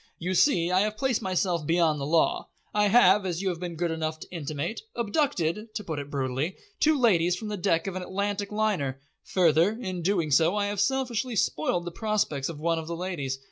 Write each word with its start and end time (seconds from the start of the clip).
"You 0.17 0.33
see, 0.33 0.71
I 0.71 0.79
have 0.79 0.97
placed 0.97 1.21
myself 1.21 1.63
beyond 1.63 1.99
the 1.99 2.07
law. 2.07 2.49
I 2.73 2.87
have, 2.87 3.23
as 3.23 3.43
you 3.43 3.49
have 3.49 3.59
been 3.59 3.75
good 3.75 3.91
enough 3.91 4.19
to 4.21 4.27
intimate, 4.31 4.81
abducted 4.95 5.75
to 5.75 5.83
put 5.83 5.99
it 5.99 6.09
brutally 6.09 6.55
two 6.79 6.97
ladies 6.99 7.35
from 7.35 7.49
the 7.49 7.55
deck 7.57 7.85
of 7.85 7.95
an 7.95 8.01
Atlantic 8.01 8.51
liner. 8.51 8.99
Further, 9.25 9.77
in 9.79 10.01
doing 10.01 10.31
so 10.31 10.55
I 10.55 10.65
have 10.65 10.79
selfishly 10.81 11.35
spoiled 11.35 11.85
the 11.85 11.91
prospects 11.91 12.49
of 12.49 12.59
one 12.59 12.79
of 12.79 12.87
the 12.87 12.95
ladies. 12.97 13.37